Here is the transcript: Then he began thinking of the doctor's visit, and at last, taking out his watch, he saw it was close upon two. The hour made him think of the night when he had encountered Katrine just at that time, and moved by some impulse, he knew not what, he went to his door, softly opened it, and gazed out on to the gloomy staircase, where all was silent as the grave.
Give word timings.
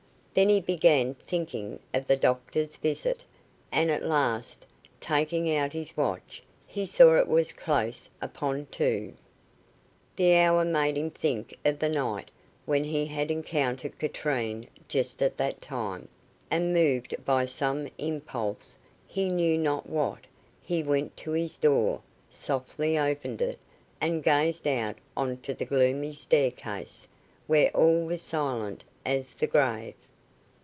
Then 0.33 0.47
he 0.47 0.61
began 0.61 1.13
thinking 1.15 1.81
of 1.93 2.07
the 2.07 2.15
doctor's 2.15 2.77
visit, 2.77 3.25
and 3.69 3.91
at 3.91 4.01
last, 4.01 4.65
taking 5.01 5.53
out 5.53 5.73
his 5.73 5.97
watch, 5.97 6.41
he 6.65 6.85
saw 6.85 7.17
it 7.17 7.27
was 7.27 7.51
close 7.51 8.09
upon 8.21 8.67
two. 8.67 9.13
The 10.15 10.37
hour 10.37 10.63
made 10.63 10.95
him 10.97 11.09
think 11.11 11.57
of 11.65 11.79
the 11.79 11.89
night 11.89 12.31
when 12.65 12.85
he 12.85 13.07
had 13.07 13.29
encountered 13.29 13.99
Katrine 13.99 14.63
just 14.87 15.21
at 15.21 15.35
that 15.35 15.59
time, 15.61 16.07
and 16.49 16.73
moved 16.73 17.13
by 17.25 17.43
some 17.43 17.89
impulse, 17.97 18.77
he 19.05 19.27
knew 19.27 19.57
not 19.57 19.89
what, 19.89 20.19
he 20.61 20.81
went 20.81 21.17
to 21.17 21.31
his 21.31 21.57
door, 21.57 22.01
softly 22.29 22.97
opened 22.97 23.41
it, 23.41 23.59
and 23.99 24.23
gazed 24.23 24.65
out 24.65 24.95
on 25.17 25.35
to 25.39 25.53
the 25.53 25.65
gloomy 25.65 26.13
staircase, 26.13 27.05
where 27.47 27.69
all 27.75 28.05
was 28.05 28.21
silent 28.21 28.85
as 29.03 29.35
the 29.35 29.45
grave. 29.47 29.93